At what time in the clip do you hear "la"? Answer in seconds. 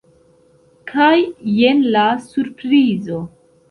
1.99-2.09